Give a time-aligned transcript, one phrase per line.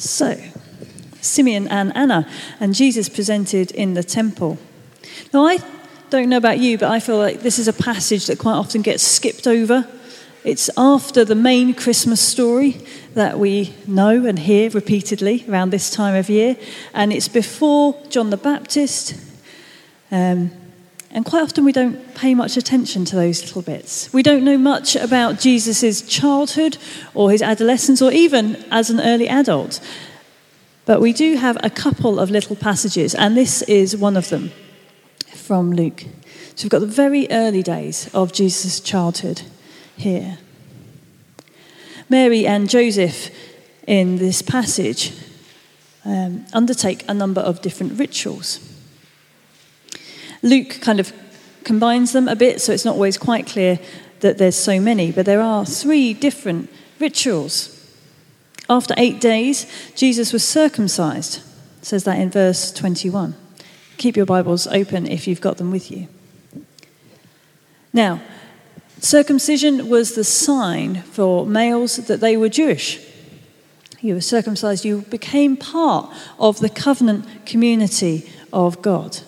[0.00, 0.42] So,
[1.20, 2.26] Simeon and Anna,
[2.58, 4.56] and Jesus presented in the temple.
[5.34, 5.58] Now, I
[6.08, 8.80] don't know about you, but I feel like this is a passage that quite often
[8.80, 9.86] gets skipped over.
[10.42, 12.80] It's after the main Christmas story
[13.12, 16.56] that we know and hear repeatedly around this time of year,
[16.94, 19.14] and it's before John the Baptist.
[20.10, 20.50] Um,
[21.12, 24.12] and quite often we don't pay much attention to those little bits.
[24.12, 26.78] We don't know much about Jesus' childhood
[27.14, 29.80] or his adolescence or even as an early adult.
[30.86, 34.52] But we do have a couple of little passages, and this is one of them
[35.34, 36.04] from Luke.
[36.54, 39.42] So we've got the very early days of Jesus' childhood
[39.96, 40.38] here.
[42.08, 43.30] Mary and Joseph
[43.86, 45.12] in this passage
[46.04, 48.69] um, undertake a number of different rituals.
[50.42, 51.12] Luke kind of
[51.64, 53.78] combines them a bit, so it's not always quite clear
[54.20, 57.76] that there's so many, but there are three different rituals.
[58.68, 61.42] After eight days, Jesus was circumcised.
[61.82, 63.34] Says that in verse 21.
[63.96, 66.08] Keep your Bibles open if you've got them with you.
[67.92, 68.20] Now,
[69.00, 73.04] circumcision was the sign for males that they were Jewish.
[74.00, 79.18] You were circumcised, you became part of the covenant community of God.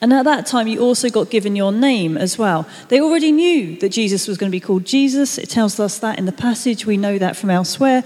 [0.00, 2.66] And at that time, you also got given your name as well.
[2.88, 5.36] They already knew that Jesus was going to be called Jesus.
[5.36, 6.86] It tells us that in the passage.
[6.86, 8.02] We know that from elsewhere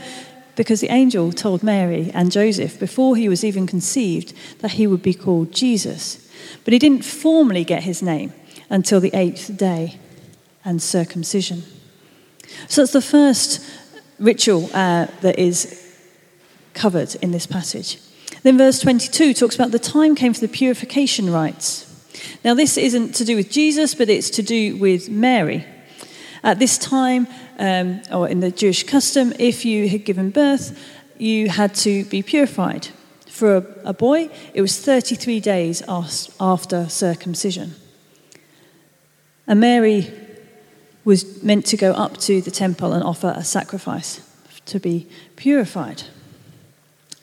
[0.56, 5.02] because the angel told Mary and Joseph before he was even conceived that he would
[5.02, 6.28] be called Jesus.
[6.64, 8.32] But he didn't formally get his name
[8.70, 9.98] until the eighth day
[10.64, 11.62] and circumcision.
[12.68, 13.64] So that's the first
[14.18, 15.80] ritual uh, that is
[16.72, 17.98] covered in this passage.
[18.44, 21.90] Then verse 22 talks about the time came for the purification rites.
[22.44, 25.64] Now, this isn't to do with Jesus, but it's to do with Mary.
[26.42, 27.26] At this time,
[27.58, 30.78] um, or in the Jewish custom, if you had given birth,
[31.16, 32.88] you had to be purified.
[33.28, 35.82] For a, a boy, it was 33 days
[36.38, 37.74] after circumcision.
[39.46, 40.12] And Mary
[41.02, 44.20] was meant to go up to the temple and offer a sacrifice
[44.66, 46.02] to be purified.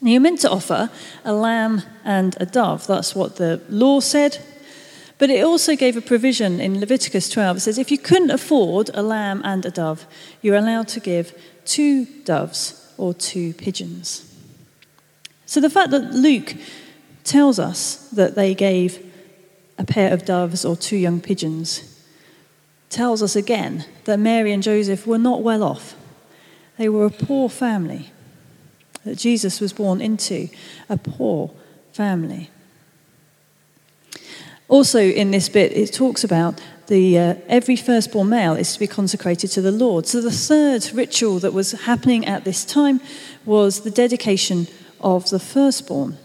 [0.02, 0.90] Now, you're meant to offer
[1.24, 2.88] a lamb and a dove.
[2.88, 4.38] That's what the law said.
[5.18, 7.58] But it also gave a provision in Leviticus 12.
[7.58, 10.04] It says if you couldn't afford a lamb and a dove,
[10.40, 11.32] you're allowed to give
[11.64, 14.28] two doves or two pigeons.
[15.46, 16.56] So the fact that Luke
[17.22, 19.08] tells us that they gave
[19.78, 21.88] a pair of doves or two young pigeons
[22.90, 25.94] tells us again that Mary and Joseph were not well off.
[26.78, 28.11] They were a poor family
[29.04, 30.48] that Jesus was born into
[30.88, 31.50] a poor
[31.92, 32.50] family.
[34.68, 38.86] Also, in this bit, it talks about the uh, every firstborn male is to be
[38.86, 40.06] consecrated to the Lord.
[40.06, 43.00] So, the third ritual that was happening at this time
[43.44, 44.66] was the dedication
[45.00, 46.16] of the firstborn.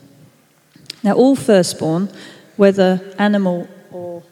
[1.03, 2.09] Now, all firstborn,
[2.55, 4.23] whether animal or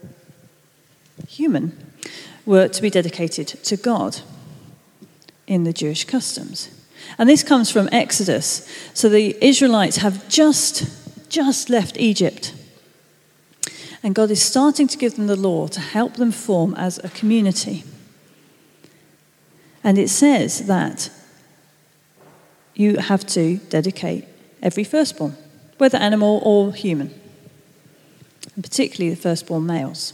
[1.28, 1.78] human,
[2.46, 4.22] were to be dedicated to God
[5.48, 6.70] in the Jewish customs.
[7.18, 8.68] And this comes from Exodus.
[8.94, 12.54] So the Israelites have just, just left Egypt.
[14.04, 17.10] And God is starting to give them the law to help them form as a
[17.10, 17.84] community.
[19.84, 21.10] And it says that
[22.76, 24.26] you have to dedicate
[24.62, 25.38] every firstborn,
[25.78, 27.14] whether animal or human,
[28.56, 30.14] and particularly the firstborn males.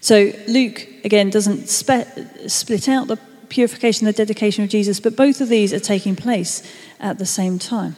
[0.00, 3.18] So Luke, again, doesn't spe- split out the
[3.48, 6.62] purification the dedication of Jesus, but both of these are taking place
[7.00, 7.96] at the same time.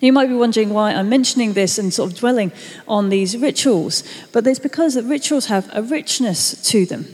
[0.00, 2.52] You might be wondering why I'm mentioning this and sort of dwelling
[2.86, 4.02] on these rituals,
[4.32, 7.06] but it's because the rituals have a richness to them.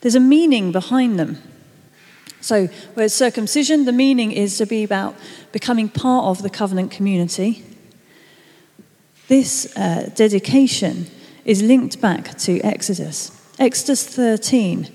[0.00, 1.42] There's a meaning behind them.
[2.40, 5.16] So, whereas circumcision, the meaning is to be about
[5.52, 7.64] becoming part of the covenant community.
[9.26, 11.06] This uh, dedication
[11.44, 13.32] is linked back to Exodus.
[13.58, 14.92] Exodus 13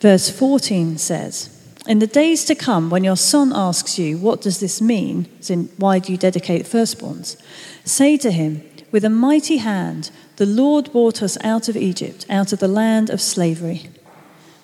[0.00, 1.50] Verse 14 says,
[1.86, 5.28] In the days to come, when your son asks you, What does this mean?
[5.40, 7.36] As in, why do you dedicate firstborns?
[7.84, 8.62] Say to him,
[8.92, 13.10] With a mighty hand, the Lord brought us out of Egypt, out of the land
[13.10, 13.90] of slavery.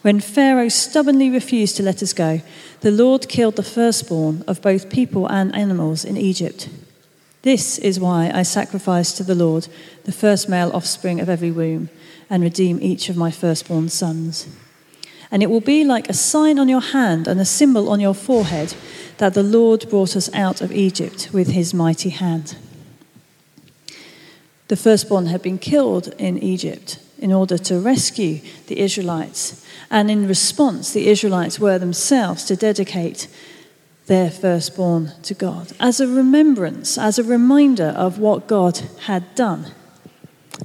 [0.02, 2.42] When Pharaoh stubbornly refused to let us go,
[2.81, 6.69] the Lord killed the firstborn of both people and animals in Egypt.
[7.42, 9.66] This is why I sacrifice to the Lord
[10.04, 11.88] the first male offspring of every womb
[12.31, 14.46] and redeem each of my firstborn sons.
[15.30, 18.14] And it will be like a sign on your hand and a symbol on your
[18.14, 18.74] forehead
[19.18, 22.56] that the Lord brought us out of Egypt with his mighty hand.
[24.68, 29.64] The firstborn had been killed in Egypt in order to rescue the Israelites.
[29.90, 33.28] And in response, the Israelites were themselves to dedicate
[34.06, 39.72] their firstborn to God, as a remembrance, as a reminder of what God had done.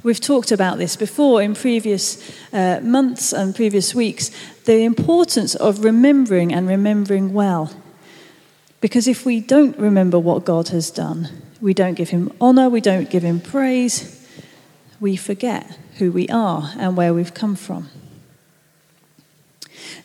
[0.02, 4.30] We've talked about this before in previous uh, months and previous weeks
[4.64, 7.70] the importance of remembering and remembering well.
[8.80, 11.28] Because if we don't remember what God has done,
[11.60, 14.26] we don't give him honor, we don't give him praise,
[15.00, 17.90] we forget who we are and where we've come from.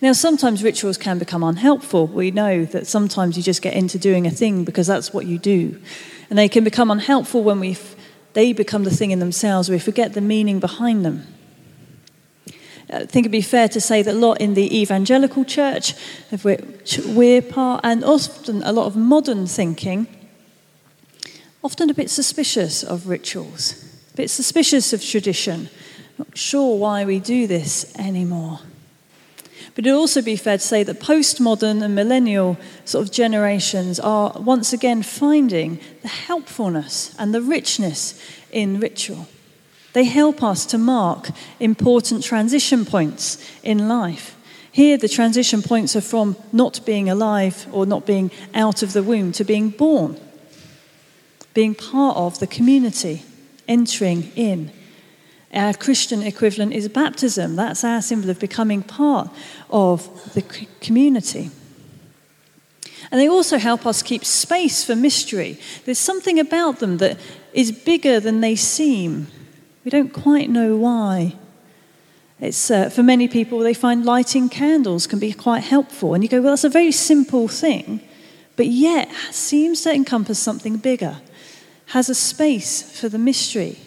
[0.02, 2.08] Now, sometimes rituals can become unhelpful.
[2.08, 5.38] We know that sometimes you just get into doing a thing because that's what you
[5.38, 5.80] do.
[6.30, 7.78] And they can become unhelpful when we
[8.36, 9.70] they become the thing in themselves.
[9.70, 11.26] We forget the meaning behind them.
[12.92, 15.96] Uh, I think it'd be fair to say that a lot in the evangelical church,
[16.32, 20.08] of which we're part, and often a lot of modern thinking,
[21.64, 23.84] often a bit suspicious of rituals,
[24.14, 25.70] a bit suspicious of tradition,
[26.20, 28.60] not sure why we do this anymore.
[29.76, 34.32] But it'd also be fair to say that postmodern and millennial sort of generations are
[34.40, 38.20] once again finding the helpfulness and the richness
[38.52, 39.28] in ritual.
[39.92, 41.30] They help us to mark
[41.60, 44.38] important transition points in life.
[44.72, 49.04] Here, the transition points are from not being alive or not being out of the
[49.04, 50.20] womb to being born,
[51.54, 53.24] being part of the community,
[53.68, 54.72] entering in.
[55.56, 57.56] Our Christian equivalent is baptism.
[57.56, 59.30] That's our symbol of becoming part
[59.70, 60.42] of the
[60.82, 61.50] community.
[63.12, 65.58] And they also help us keep space for mystery.
[65.86, 67.18] There's something about them that
[67.54, 69.28] is bigger than they seem.
[69.86, 71.36] We don't quite know why.
[72.42, 76.14] It's, uh, for many people, they find lighting candles can be quite helpful.
[76.14, 78.02] And you go, well, that's a very simple thing,
[78.58, 81.18] but yet seems to encompass something bigger,
[81.88, 83.78] has a space for the mystery.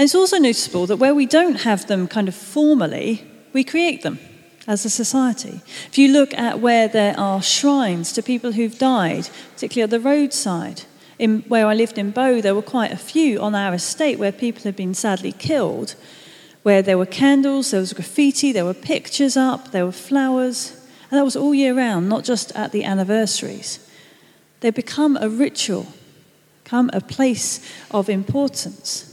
[0.00, 4.00] And it's also noticeable that where we don't have them kind of formally, we create
[4.00, 4.18] them
[4.66, 5.60] as a society.
[5.88, 10.00] If you look at where there are shrines to people who've died, particularly at the
[10.00, 10.84] roadside,
[11.18, 14.32] in, where I lived in Bow, there were quite a few on our estate where
[14.32, 15.96] people had been sadly killed,
[16.62, 21.18] where there were candles, there was graffiti, there were pictures up, there were flowers, and
[21.18, 23.86] that was all year round, not just at the anniversaries.
[24.60, 25.88] They become a ritual,
[26.64, 27.60] become a place
[27.90, 29.09] of importance.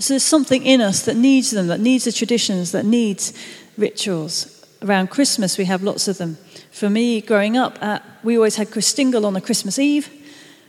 [0.00, 3.34] So there's something in us that needs them, that needs the traditions, that needs
[3.76, 4.64] rituals.
[4.80, 6.38] Around Christmas, we have lots of them.
[6.70, 10.08] For me, growing up, at, we always had Christingle on a Christmas Eve.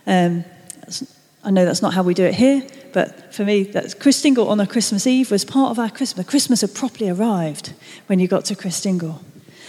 [0.06, 0.44] Um,
[1.42, 4.60] I know that's not how we do it here, but for me, that Christingle on
[4.60, 6.26] a Christmas Eve was part of our Christmas.
[6.26, 7.72] Christmas had properly arrived
[8.08, 9.22] when you got to Christingle.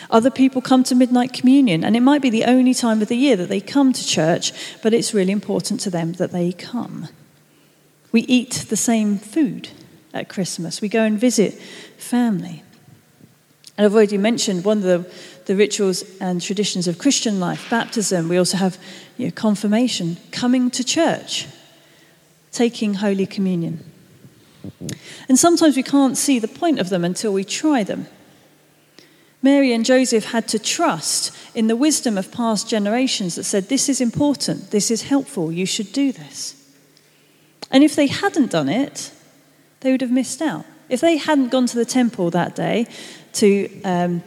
[0.09, 3.15] Other people come to midnight communion, and it might be the only time of the
[3.15, 4.51] year that they come to church,
[4.81, 7.07] but it's really important to them that they come.
[8.13, 9.69] We eat the same food
[10.13, 10.79] at Christmas.
[10.79, 11.55] We go and visit
[11.97, 12.63] family.
[13.75, 15.11] And I've already mentioned one of the,
[15.45, 18.29] the rituals and traditions of Christian life baptism.
[18.29, 18.77] We also have
[19.17, 21.47] you know, confirmation, coming to church,
[22.51, 23.83] taking Holy Communion.
[25.27, 28.05] And sometimes we can't see the point of them until we try them.
[29.41, 33.89] Mary and Joseph had to trust in the wisdom of past generations that said, This
[33.89, 36.62] is important, this is helpful, you should do this.
[37.73, 39.11] And if they hadn't done it,
[39.79, 40.63] they would have missed out.
[40.89, 42.85] If they hadn't gone to the temple that day
[43.33, 44.21] to, um,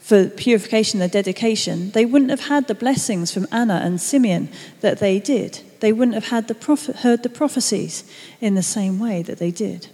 [0.00, 4.48] for purification and dedication, they wouldn't have had the blessings from Anna and Simeon
[4.80, 5.60] that they did.
[5.80, 8.04] They wouldn't have had the heard the prophecies
[8.40, 9.88] in the same way that they did.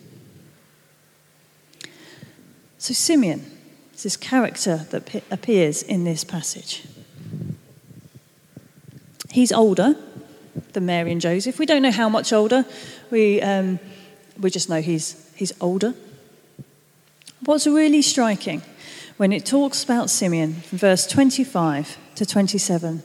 [2.76, 3.50] So, Simeon
[3.94, 6.84] is this character that appears in this passage.
[9.30, 9.96] He's older
[10.72, 11.58] than Mary and Joseph.
[11.58, 12.64] We don't know how much older.
[13.10, 13.78] We, um,
[14.38, 15.94] we just know he's, he's older.
[17.44, 18.62] What's really striking
[19.16, 23.02] when it talks about Simeon from verse 25 to 27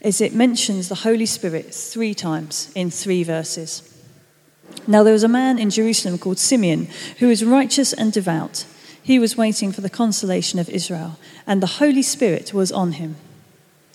[0.00, 3.88] is it mentions the Holy Spirit three times in three verses.
[4.86, 8.66] Now, there was a man in Jerusalem called Simeon who was righteous and devout.
[9.02, 13.16] He was waiting for the consolation of Israel, and the Holy Spirit was on him.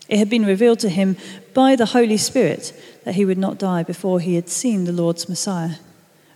[0.08, 1.18] It had been revealed to him
[1.58, 2.72] by the Holy Spirit
[3.04, 5.78] that he would not die before he had seen the Lord's Messiah.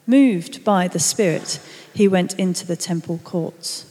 [0.07, 1.59] Moved by the Spirit,
[1.93, 3.85] he went into the temple courts.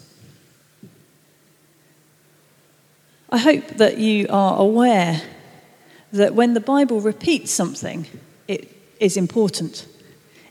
[3.31, 5.23] I hope that you are aware
[6.13, 8.07] that when the Bible repeats something,
[8.49, 8.69] it
[8.99, 9.87] is important.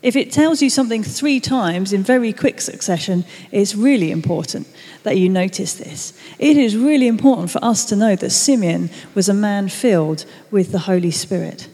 [0.02, 4.68] If it tells you something three times in very quick succession, it's really important
[5.04, 6.14] that you notice this.
[6.38, 10.72] It is really important for us to know that Simeon was a man filled with
[10.72, 11.68] the Holy Spirit.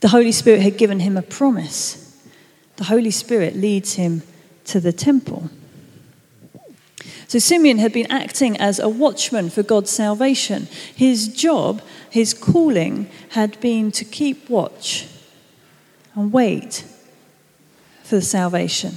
[0.00, 2.22] The Holy Spirit had given him a promise.
[2.76, 4.22] The Holy Spirit leads him
[4.66, 5.48] to the temple.
[7.28, 10.68] So Simeon had been acting as a watchman for God's salvation.
[10.94, 15.08] His job, his calling, had been to keep watch
[16.14, 16.84] and wait
[18.02, 18.94] for the salvation.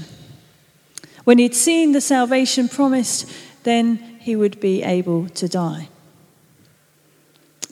[1.23, 3.29] When he'd seen the salvation promised,
[3.63, 5.89] then he would be able to die.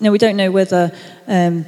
[0.01, 0.91] Now, we don't know whether
[1.27, 1.65] um,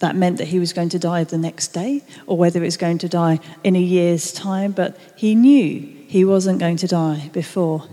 [0.00, 2.76] that meant that he was going to die the next day or whether it was
[2.76, 7.30] going to die in a year's time, but he knew he wasn't going to die
[7.32, 7.88] before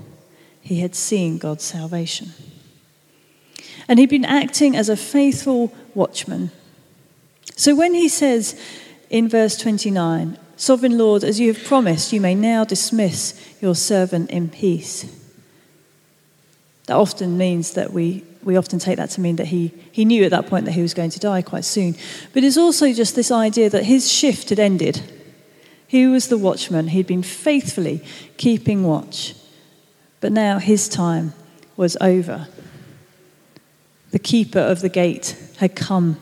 [0.62, 2.34] he had seen God's salvation.
[3.88, 6.52] And he'd been acting as a faithful watchman.
[7.56, 8.60] So when he says
[9.14, 14.32] in verse 29, Sovereign Lord, as you have promised, you may now dismiss your servant
[14.32, 15.06] in peace.
[16.88, 20.24] That often means that we, we often take that to mean that he, he knew
[20.24, 21.96] at that point that he was going to die quite soon.
[22.34, 25.04] But it's also just this idea that his shift had ended.
[25.88, 28.04] He was the watchman, he'd been faithfully
[28.38, 29.36] keeping watch.
[30.22, 31.34] But now his time
[31.78, 32.48] was over.
[34.10, 36.18] The keeper of the gate had come,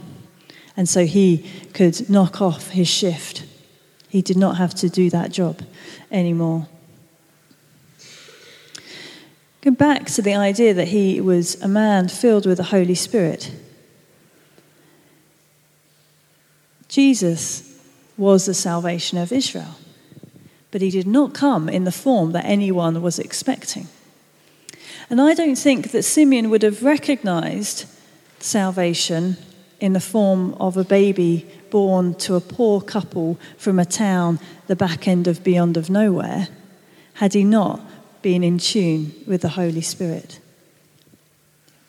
[0.76, 3.46] and so he could knock off his shift.
[4.10, 5.62] He did not have to do that job
[6.12, 6.68] anymore.
[9.62, 13.52] Go back to the idea that he was a man filled with the Holy Spirit.
[16.88, 17.80] Jesus
[18.18, 19.76] was the salvation of Israel
[20.72, 23.88] but he did not come in the form that anyone was expecting.
[25.10, 27.86] And I don't think that Simeon would have recognized
[28.40, 29.36] salvation
[29.82, 34.76] in the form of a baby born to a poor couple from a town the
[34.76, 36.48] back end of beyond of nowhere
[37.16, 37.82] had he not
[38.22, 40.40] been in tune with the Holy Spirit.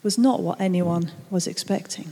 [0.01, 2.11] Was not what anyone was expecting.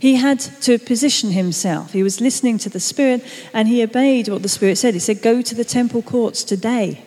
[0.00, 1.92] He had to position himself.
[1.92, 4.94] He was listening to the Spirit and he obeyed what the Spirit said.
[4.94, 7.04] He said, Go to the temple courts today.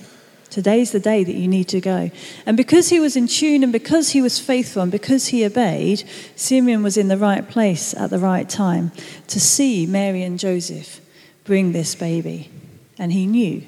[0.49, 2.09] Today's the day that you need to go.
[2.45, 6.03] And because he was in tune and because he was faithful and because he obeyed,
[6.35, 8.91] Simeon was in the right place at the right time
[9.27, 11.01] to see Mary and Joseph
[11.43, 12.49] bring this baby.
[12.97, 13.63] And he knew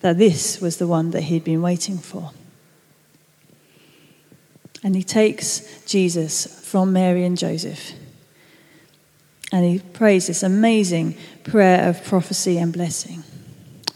[0.00, 2.32] that this was the one that he'd been waiting for.
[4.82, 7.92] And he takes Jesus from Mary and Joseph.
[9.50, 13.24] And he prays this amazing prayer of prophecy and blessing.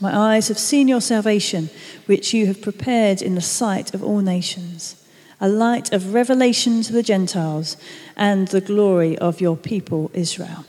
[0.00, 1.70] My eyes have seen your salvation,
[2.06, 5.04] which you have prepared in the sight of all nations,
[5.40, 7.76] a light of revelation to the Gentiles
[8.16, 10.64] and the glory of your people Israel.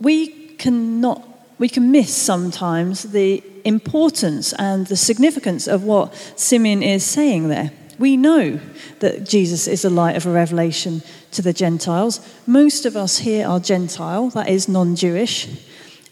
[0.00, 7.04] We cannot we can miss sometimes the importance and the significance of what Simeon is
[7.04, 7.70] saying there.
[7.98, 8.60] We know
[8.98, 12.20] that Jesus is the light of a revelation to the Gentiles.
[12.46, 15.48] Most of us here are Gentile, that is non Jewish.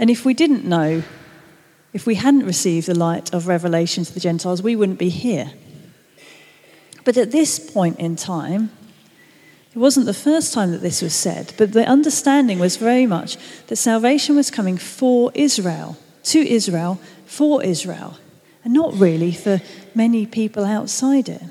[0.02, 1.04] And if we didn't know,
[1.92, 5.52] if we hadn't received the light of revelation to the Gentiles, we wouldn't be here.
[7.04, 8.72] But at this point in time,
[9.72, 13.36] it wasn't the first time that this was said, but the understanding was very much
[13.68, 18.18] that salvation was coming for Israel, to Israel, for Israel,
[18.64, 19.60] and not really for
[19.94, 21.42] many people outside it.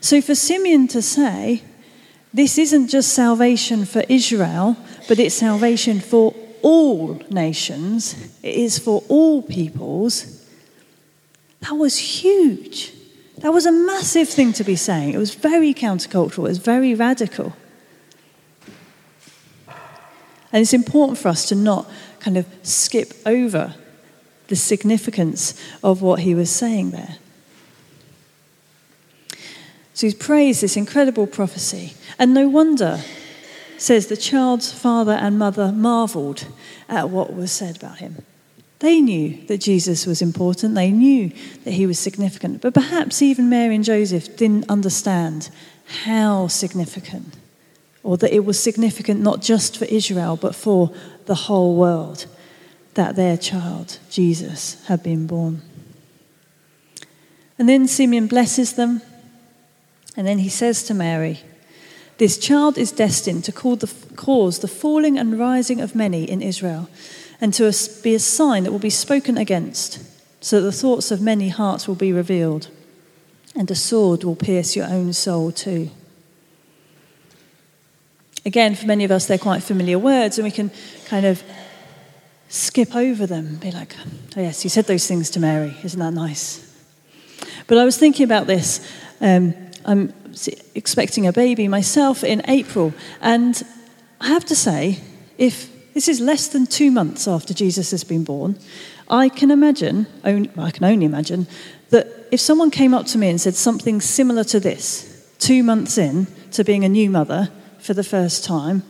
[0.00, 1.62] So for Simeon to say,
[2.32, 6.34] this isn't just salvation for Israel, but it's salvation for
[6.66, 10.44] all nations, it is for all peoples,
[11.60, 12.92] that was huge.
[13.38, 15.14] That was a massive thing to be saying.
[15.14, 17.54] It was very countercultural, it was very radical.
[20.52, 23.76] And it's important for us to not kind of skip over
[24.48, 25.54] the significance
[25.84, 27.18] of what he was saying there.
[29.94, 31.94] So he's praised this incredible prophecy.
[32.18, 33.00] And no wonder,
[33.78, 36.46] says the child's father and mother marveled
[36.88, 38.24] at what was said about him.
[38.78, 41.30] They knew that Jesus was important, they knew
[41.64, 45.50] that he was significant, but perhaps even Mary and Joseph didn't understand
[46.04, 47.36] how significant,
[48.02, 50.92] or that it was significant not just for Israel, but for
[51.24, 52.26] the whole world,
[52.94, 55.62] that their child, Jesus, had been born.
[57.58, 59.00] And then Simeon blesses them
[60.16, 61.40] and then he says to Mary,
[62.18, 66.88] This child is destined to cause the falling and rising of many in Israel,
[67.40, 67.70] and to
[68.02, 70.00] be a sign that will be spoken against,
[70.40, 72.68] so that the thoughts of many hearts will be revealed,
[73.54, 75.90] and a sword will pierce your own soul too.
[78.46, 80.70] Again, for many of us, they're quite familiar words, and we can
[81.06, 81.42] kind of
[82.48, 83.96] skip over them, be like,
[84.36, 85.76] oh, yes, you said those things to Mary.
[85.82, 86.62] Isn't that nice?
[87.66, 88.80] But I was thinking about this.
[89.20, 89.52] Um,
[89.84, 90.14] I'm
[90.74, 92.92] expecting a baby myself in April.
[93.20, 93.62] And
[94.20, 95.00] I have to say,
[95.38, 98.58] if this is less than two months after Jesus has been born,
[99.08, 101.46] I can imagine, I can only imagine,
[101.90, 105.96] that if someone came up to me and said something similar to this, two months
[105.96, 108.82] in to being a new mother for the first time,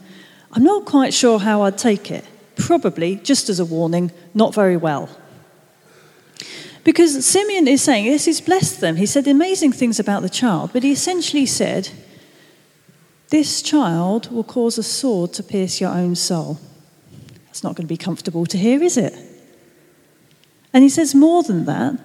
[0.52, 2.24] I'm not quite sure how I'd take it.
[2.56, 5.10] Probably, just as a warning, not very well.
[6.86, 8.94] Because Simeon is saying, yes, he's blessed them.
[8.94, 11.90] He said amazing things about the child, but he essentially said,
[13.30, 16.60] This child will cause a sword to pierce your own soul.
[17.46, 19.14] That's not going to be comfortable to hear, is it?
[20.72, 21.98] And he says more than that.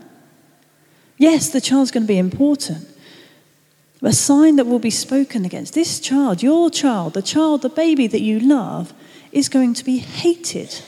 [1.16, 2.88] Yes, the child's going to be important.
[4.02, 5.76] A sign that will be spoken against.
[5.76, 8.96] This child, your child, the child, the baby that you love,
[9.32, 10.82] is going to be hated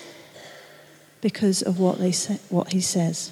[1.21, 3.31] because of what, they say, what he says.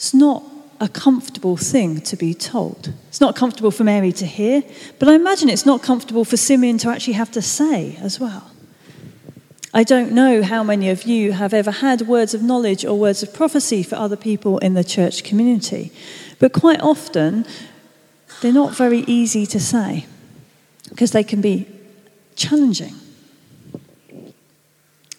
[0.00, 0.42] It's not
[0.80, 2.94] a comfortable thing to be told.
[3.08, 4.62] It's not comfortable for Mary to hear,
[4.98, 8.50] but I imagine it's not comfortable for Simeon to actually have to say as well.
[9.74, 13.22] I don't know how many of you have ever had words of knowledge or words
[13.22, 15.92] of prophecy for other people in the church community,
[16.38, 17.44] but quite often
[18.40, 20.06] they're not very easy to say
[20.88, 21.68] because they can be
[22.36, 22.94] challenging.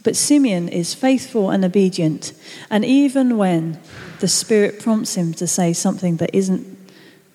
[0.03, 2.33] But Simeon is faithful and obedient,
[2.71, 3.79] and even when
[4.21, 6.65] the Spirit prompts him to say something that isn't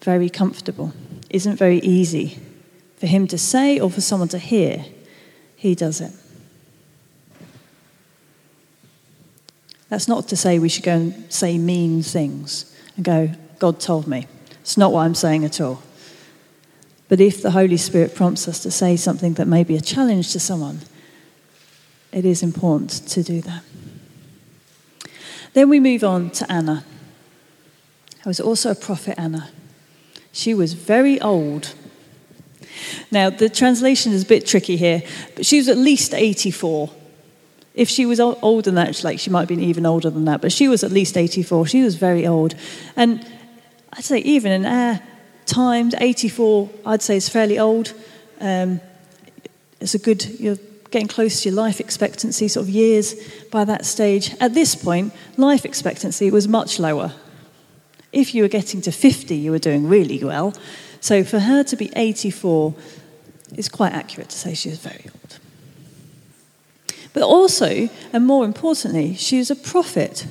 [0.01, 0.93] very comfortable,
[1.29, 2.39] isn't very easy
[2.97, 4.87] for him to say or for someone to hear,
[5.57, 6.13] he does it.
[9.89, 14.07] That's not to say we should go and say mean things and go, God told
[14.07, 14.27] me.
[14.61, 15.83] It's not what I'm saying at all.
[17.09, 20.33] But if the Holy Spirit prompts us to say something that may be a challenge
[20.33, 20.81] to someone,
[22.11, 23.63] it is important to do that.
[25.57, 26.85] Then we move on to Anna.
[28.17, 29.49] There was also a prophet, Anna.
[30.31, 31.75] She was very old.
[33.11, 35.03] Now, the translation is a bit tricky here,
[35.35, 36.91] but she was at least 84.
[37.73, 40.43] If she was older than that, like she might have been even older than that,
[40.43, 41.69] but she was at least 84.
[41.69, 42.55] She was very old.
[42.95, 43.27] And
[43.95, 45.01] I'd say, even in our
[45.47, 47.95] times, 84, I'd say is fairly old.
[48.43, 48.83] Um,
[49.81, 50.59] it's a good, you're
[50.91, 53.15] getting close to your life expectancy, sort of years
[53.51, 54.35] by that stage.
[54.41, 57.13] At this point, life expectancy was much lower.
[58.13, 60.55] If you were getting to 50, you were doing really well.
[61.01, 62.75] So for her to be 84
[63.57, 65.39] is quite accurate to say she was very old.
[67.13, 70.27] But also, and more importantly, she was a prophet.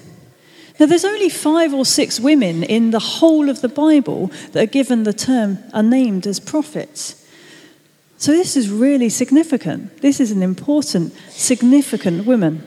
[0.80, 4.72] Now, there's only five or six women in the whole of the Bible that are
[4.72, 7.25] given the term, are named as prophets.
[8.26, 10.02] So, this is really significant.
[10.02, 12.66] This is an important, significant woman.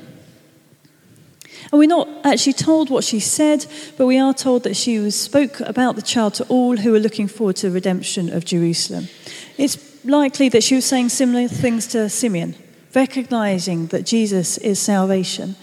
[1.73, 3.67] And we're not actually told what she said,
[3.97, 7.01] but we are told that she was, spoke about the child to all who were
[7.01, 9.09] looking forward to the redemption of Jerusalem.
[9.57, 12.55] It's likely that she was saying similar things to Simeon,
[12.95, 15.57] recognizing that Jesus is salvation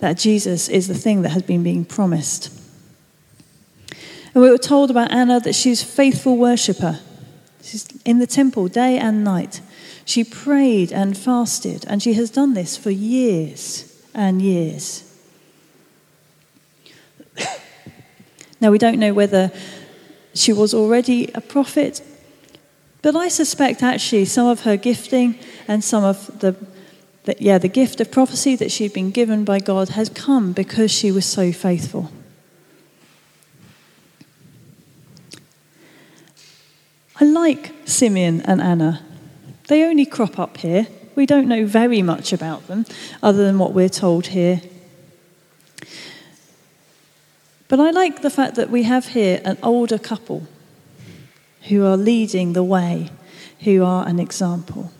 [0.00, 2.52] that Jesus is the thing that has been being promised.
[4.34, 7.00] And we were told about Anna that she's a faithful worshipper.
[7.62, 9.60] She's in the temple day and night.
[10.04, 15.04] She prayed and fasted, and she has done this for years and years.
[18.60, 19.52] now, we don't know whether
[20.34, 22.02] she was already a prophet,
[23.02, 26.56] but I suspect actually some of her gifting and some of the
[27.24, 30.90] that, yeah, the gift of prophecy that she'd been given by God has come because
[30.90, 32.10] she was so faithful.
[37.20, 39.02] I like Simeon and Anna.
[39.68, 40.86] They only crop up here.
[41.14, 42.86] We don't know very much about them
[43.22, 44.62] other than what we're told here.
[47.68, 50.46] But I like the fact that we have here an older couple
[51.68, 53.10] who are leading the way,
[53.60, 54.90] who are an example.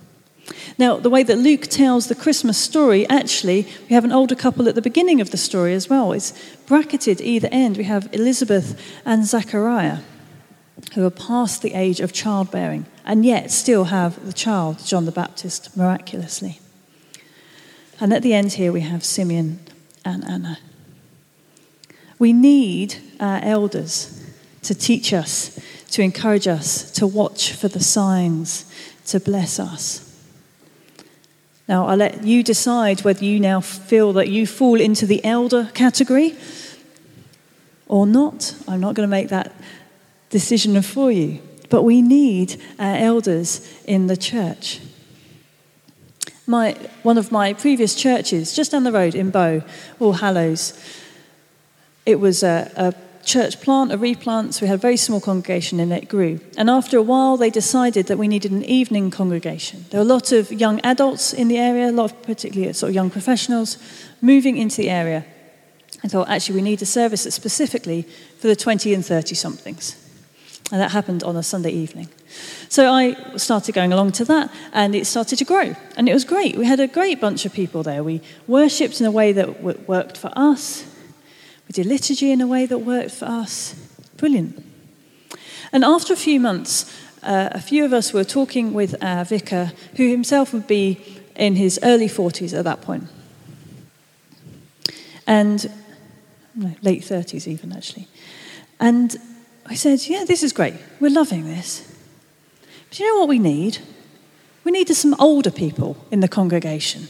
[0.76, 4.68] Now, the way that Luke tells the Christmas story, actually, we have an older couple
[4.68, 6.12] at the beginning of the story as well.
[6.12, 6.32] It's
[6.66, 7.78] bracketed either end.
[7.78, 9.98] We have Elizabeth and Zachariah,
[10.94, 15.12] who are past the age of childbearing and yet still have the child, John the
[15.12, 16.60] Baptist, miraculously.
[18.00, 19.60] And at the end here, we have Simeon
[20.04, 20.58] and Anna.
[22.18, 24.24] We need our elders
[24.62, 25.58] to teach us,
[25.90, 28.70] to encourage us, to watch for the signs,
[29.06, 30.06] to bless us.
[31.68, 35.70] Now, I'll let you decide whether you now feel that you fall into the elder
[35.72, 36.36] category
[37.86, 38.54] or not.
[38.66, 39.52] I'm not going to make that
[40.30, 41.40] decision for you.
[41.68, 44.80] But we need our elders in the church.
[46.46, 46.72] My,
[47.04, 49.62] one of my previous churches, just down the road in Bow,
[50.00, 50.72] All Hallows,
[52.06, 55.78] it was a, a church plant, a replant, so we had a very small congregation
[55.78, 56.40] and it grew.
[56.56, 59.84] And after a while, they decided that we needed an evening congregation.
[59.90, 62.88] There were a lot of young adults in the area, a lot of particularly sort
[62.90, 63.78] of young professionals
[64.20, 65.24] moving into the area.
[66.02, 68.02] I thought, actually, we need a service that's specifically
[68.38, 69.99] for the 20 and 30 somethings.
[70.72, 72.08] And that happened on a Sunday evening.
[72.68, 75.74] So I started going along to that, and it started to grow.
[75.96, 76.56] And it was great.
[76.56, 78.04] We had a great bunch of people there.
[78.04, 80.84] We worshipped in a way that worked for us,
[81.70, 83.76] we did liturgy in a way that worked for us.
[84.16, 84.60] Brilliant.
[85.72, 89.70] And after a few months, uh, a few of us were talking with our vicar,
[89.94, 91.00] who himself would be
[91.36, 93.04] in his early 40s at that point.
[95.28, 95.70] And
[96.56, 98.08] no, late 30s, even actually.
[98.80, 99.16] And
[99.66, 100.74] I said, Yeah, this is great.
[100.98, 101.86] We're loving this.
[102.88, 103.78] But you know what we need?
[104.64, 107.06] We need some older people in the congregation.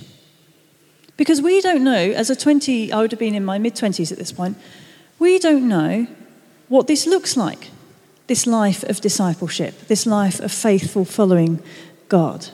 [1.17, 4.13] Because we don't know, as a 20, I would have been in my mid 20s
[4.13, 4.57] at this point,
[5.19, 6.07] we don't know
[6.69, 7.71] what this looks like
[8.31, 11.61] this life of discipleship, this life of faithful following
[12.09, 12.47] God.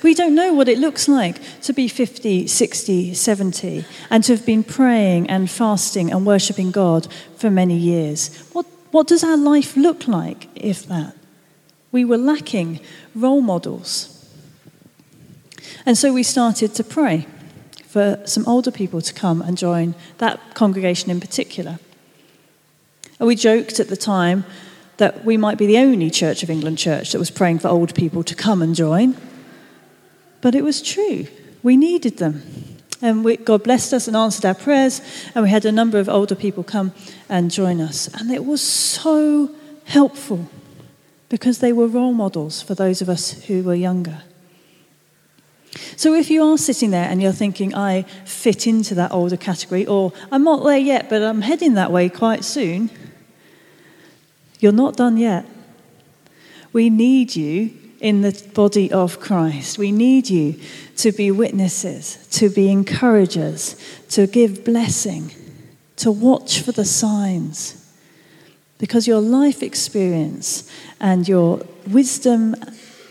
[0.00, 4.46] We don't know what it looks like to be 50, 60, 70, and to have
[4.46, 8.28] been praying and fasting and worshipping God for many years.
[8.52, 11.16] What, what does our life look like if that?
[11.92, 12.80] We were lacking
[13.14, 14.16] role models.
[15.86, 17.26] And so we started to pray
[17.86, 21.78] for some older people to come and join that congregation in particular.
[23.18, 24.44] And we joked at the time
[24.98, 27.94] that we might be the only Church of England church that was praying for old
[27.94, 29.16] people to come and join.
[30.40, 31.26] But it was true.
[31.62, 32.42] We needed them.
[33.02, 35.00] And we, God blessed us and answered our prayers,
[35.34, 36.92] and we had a number of older people come
[37.28, 38.08] and join us.
[38.14, 39.50] And it was so
[39.84, 40.48] helpful
[41.28, 44.22] because they were role models for those of us who were younger.
[45.96, 49.86] So if you are sitting there and you're thinking, I fit into that older category,
[49.86, 52.90] or I'm not there yet, but I'm heading that way quite soon,
[54.58, 55.46] you're not done yet.
[56.72, 59.78] We need you in the body of Christ.
[59.78, 60.58] We need you
[60.96, 63.76] to be witnesses, to be encouragers,
[64.10, 65.32] to give blessing,
[65.96, 67.76] to watch for the signs.
[68.78, 72.56] Because your life experience and your wisdom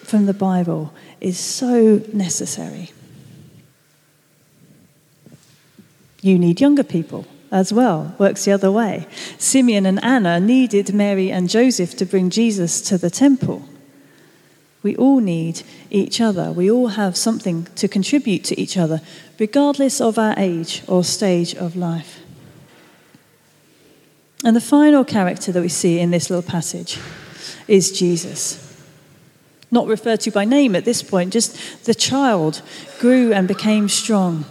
[0.04, 2.91] from the Bible is so necessary.
[6.21, 9.08] You need younger people as well, works the other way.
[9.38, 13.63] Simeon and Anna needed Mary and Joseph to bring Jesus to the temple.
[14.81, 16.51] We all need each other.
[16.51, 19.01] We all have something to contribute to each other,
[19.37, 22.19] regardless of our age or stage of life.
[24.43, 26.97] And the final character that we see in this little passage
[27.67, 28.65] is Jesus.
[29.69, 32.61] Not referred to by name at this point, just the child
[32.99, 34.45] grew and became strong.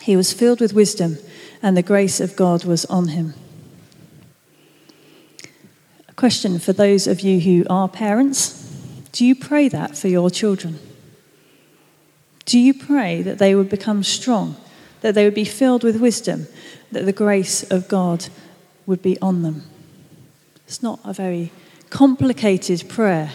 [0.00, 1.18] He was filled with wisdom,
[1.60, 3.34] and the grace of God was on him.
[6.08, 8.59] A question for those of you who are parents
[9.12, 10.78] do you pray that for your children?
[12.44, 14.56] Do you pray that they would become strong,
[15.02, 16.46] that they would be filled with wisdom,
[16.92, 18.26] that the grace of God
[18.86, 19.62] would be on them?
[20.66, 21.52] It's not a very
[21.90, 23.32] complicated prayer,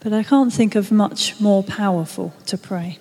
[0.00, 2.98] but I can't think of much more powerful to pray.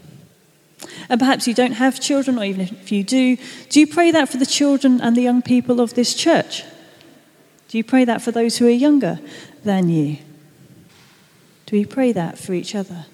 [1.09, 3.37] And perhaps you don't have children, or even if you do,
[3.69, 6.63] do you pray that for the children and the young people of this church?
[7.67, 9.19] Do you pray that for those who are younger
[9.63, 10.17] than you?
[11.73, 13.07] Do we pray that for each other?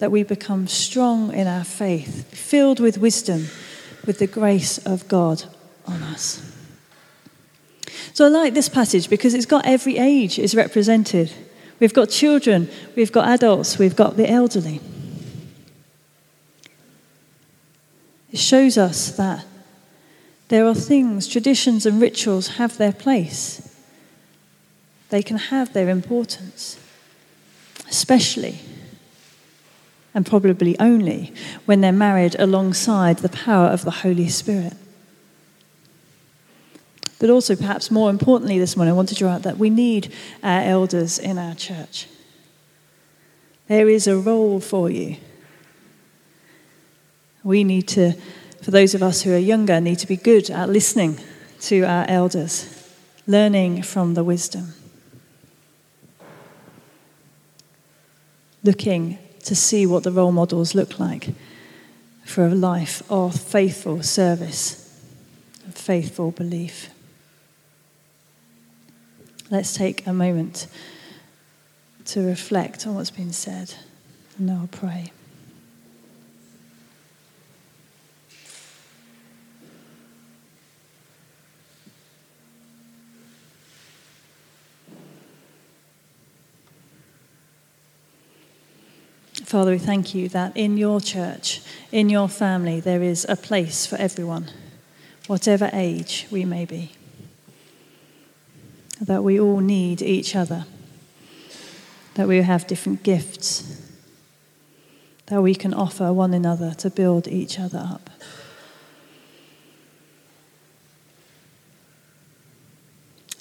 [0.00, 3.46] That we become strong in our faith, filled with wisdom,
[4.04, 5.44] with the grace of God
[5.86, 6.42] on us.
[8.14, 11.32] So I like this passage because it's got every age is represented.
[11.78, 14.80] We've got children, we've got adults, we've got the elderly.
[18.32, 19.46] It shows us that
[20.48, 23.72] there are things, traditions, and rituals have their place.
[25.10, 26.80] They can have their importance
[27.88, 28.58] especially
[30.14, 31.32] and probably only
[31.66, 34.72] when they're married alongside the power of the Holy Spirit.
[37.18, 40.12] But also, perhaps more importantly, this morning, I want to draw out that we need
[40.42, 42.06] our elders in our church.
[43.68, 45.16] There is a role for you.
[47.42, 48.12] We need to,
[48.62, 51.20] for those of us who are younger, need to be good at listening
[51.60, 52.90] to our elders,
[53.26, 54.72] learning from the wisdom.
[58.66, 61.28] Looking to see what the role models look like
[62.24, 65.00] for a life of faithful service,
[65.66, 66.90] of faithful belief.
[69.48, 70.66] Let's take a moment
[72.06, 73.74] to reflect on what's been said,
[74.38, 75.12] and I'll pray.
[89.46, 91.60] Father, we thank you that in your church,
[91.92, 94.50] in your family, there is a place for everyone,
[95.28, 96.90] whatever age we may be.
[99.00, 100.66] That we all need each other,
[102.14, 103.80] that we have different gifts,
[105.26, 108.10] that we can offer one another to build each other up.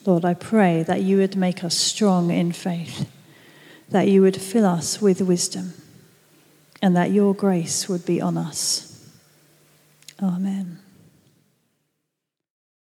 [0.06, 3.10] Lord, I pray that you would make us strong in faith,
[3.90, 5.74] that you would fill us with wisdom
[6.82, 8.92] and that your grace would be on us.
[10.22, 10.80] Amen.